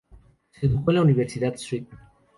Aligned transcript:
Se 0.49 0.65
educó 0.65 0.89
en 0.89 0.95
la 0.95 1.03
Universidad 1.03 1.53
St. 1.53 1.85